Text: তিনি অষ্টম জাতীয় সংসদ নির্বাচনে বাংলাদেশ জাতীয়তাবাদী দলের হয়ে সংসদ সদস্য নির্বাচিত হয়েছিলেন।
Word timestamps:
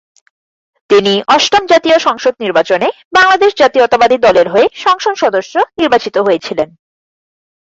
তিনি 0.89 1.13
অষ্টম 1.27 1.63
জাতীয় 1.65 1.97
সংসদ 1.99 2.33
নির্বাচনে 2.39 2.87
বাংলাদেশ 3.13 3.51
জাতীয়তাবাদী 3.57 4.17
দলের 4.17 4.47
হয়ে 4.49 4.67
সংসদ 4.75 5.13
সদস্য 5.15 5.53
নির্বাচিত 5.77 6.15
হয়েছিলেন। 6.17 6.69